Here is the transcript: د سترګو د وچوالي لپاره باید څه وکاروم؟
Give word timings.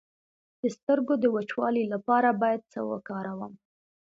د 0.61 0.61
سترګو 0.77 1.13
د 1.19 1.25
وچوالي 1.35 1.83
لپاره 1.93 2.29
باید 2.41 2.61
څه 2.71 2.79
وکاروم؟ 2.91 3.53